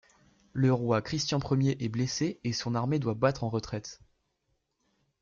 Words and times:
Le 0.53 0.73
roi 0.73 1.03
Christian 1.03 1.39
Ier 1.59 1.77
est 1.83 1.87
blessé 1.87 2.39
et 2.43 2.53
son 2.53 2.73
armée 2.73 2.97
doit 2.97 3.13
battre 3.13 3.43
en 3.43 3.49
retraite. 3.49 4.01